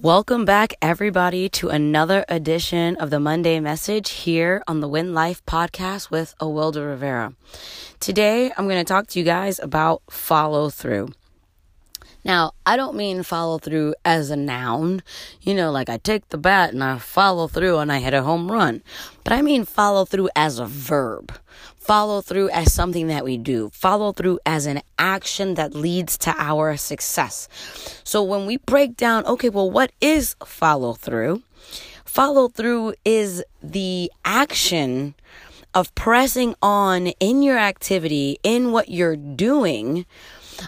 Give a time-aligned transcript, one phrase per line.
[0.00, 5.46] Welcome back, everybody, to another edition of the Monday Message here on the Win Life
[5.46, 7.34] podcast with Awilda Rivera.
[8.00, 11.10] Today, I'm going to talk to you guys about follow through.
[12.24, 15.02] Now, I don't mean follow through as a noun,
[15.42, 18.22] you know, like I take the bat and I follow through and I hit a
[18.22, 18.82] home run,
[19.24, 21.34] but I mean follow through as a verb.
[21.76, 23.68] Follow through as something that we do.
[23.74, 27.46] Follow through as an action that leads to our success.
[28.04, 31.42] So when we break down, okay, well, what is follow through?
[32.06, 35.14] Follow through is the action
[35.74, 40.06] of pressing on in your activity, in what you're doing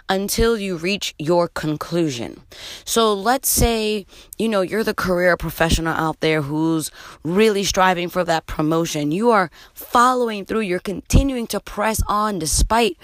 [0.08, 2.42] until you reach your conclusion.
[2.84, 4.06] So let's say,
[4.38, 6.90] you know, you're the career professional out there who's
[7.24, 9.12] really striving for that promotion.
[9.12, 12.96] You are following through, you're continuing to press on despite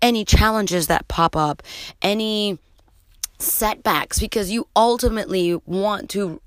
[0.00, 1.62] any challenges that pop up,
[2.02, 2.58] any
[3.38, 6.40] setbacks, because you ultimately want to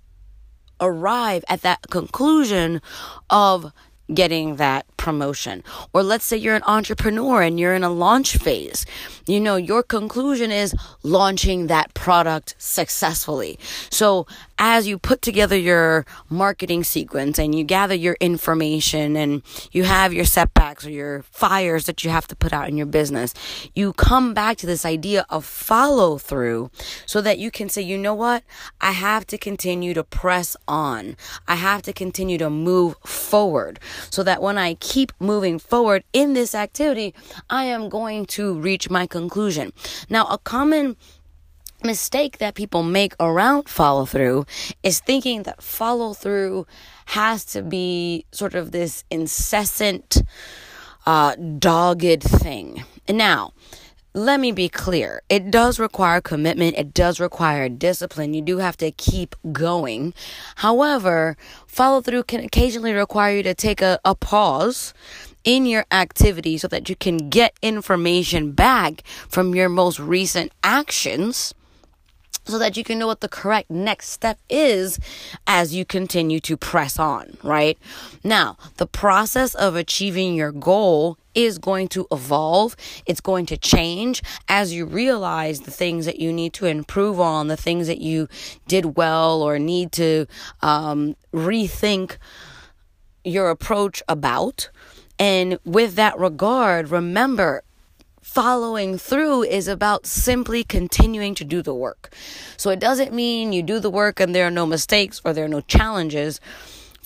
[0.79, 2.81] arrive at that conclusion
[3.29, 3.71] of
[4.13, 5.63] getting that promotion.
[5.93, 8.85] Or let's say you're an entrepreneur and you're in a launch phase.
[9.25, 13.57] You know, your conclusion is launching that product successfully.
[13.89, 14.27] So
[14.59, 19.41] as you put together your marketing sequence and you gather your information and
[19.71, 22.85] you have your setbacks or your fires that you have to put out in your
[22.85, 23.33] business,
[23.73, 26.69] you come back to this idea of follow through
[27.07, 28.43] so that you can say, you know what?
[28.79, 31.17] I have to continue to press on.
[31.47, 33.79] I have to continue to move forward
[34.11, 37.13] so that when I keep moving forward in this activity,
[37.49, 39.71] I am going to reach my conclusion.
[40.09, 40.97] Now, a common
[41.83, 44.45] mistake that people make around follow through
[44.83, 46.65] is thinking that follow through
[47.05, 50.21] has to be sort of this incessant,
[51.05, 52.83] uh, dogged thing.
[53.07, 53.53] And now,
[54.13, 55.21] let me be clear.
[55.29, 56.77] It does require commitment.
[56.77, 58.33] It does require discipline.
[58.33, 60.13] You do have to keep going.
[60.55, 64.93] However, follow through can occasionally require you to take a, a pause
[65.43, 71.53] in your activity so that you can get information back from your most recent actions
[72.45, 74.99] so that you can know what the correct next step is
[75.45, 77.77] as you continue to press on, right?
[78.23, 82.75] Now, the process of achieving your goal is going to evolve.
[83.05, 87.47] It's going to change as you realize the things that you need to improve on,
[87.47, 88.27] the things that you
[88.67, 90.25] did well or need to
[90.61, 92.17] um, rethink
[93.23, 94.69] your approach about.
[95.19, 97.63] And with that regard, remember
[98.21, 102.13] following through is about simply continuing to do the work.
[102.55, 105.45] So it doesn't mean you do the work and there are no mistakes or there
[105.45, 106.39] are no challenges.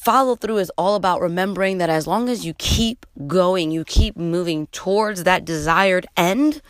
[0.06, 4.16] Follow through is all about remembering that as long as you keep going, you keep
[4.16, 6.62] moving towards that desired end,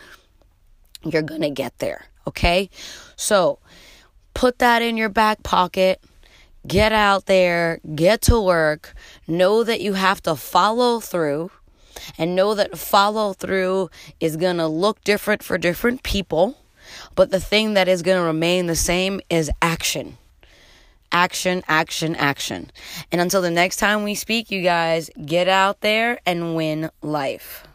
[1.04, 2.06] you're going to get there.
[2.26, 2.70] Okay.
[3.14, 3.58] So
[4.32, 6.02] put that in your back pocket.
[6.66, 8.94] Get out there, get to work,
[9.28, 11.50] know that you have to follow through
[12.16, 16.56] and know that follow through is going to look different for different people.
[17.14, 20.16] But the thing that is going to remain the same is action.
[21.16, 22.70] Action, action, action.
[23.10, 27.66] And until the next time we speak, you guys, get out there and win life.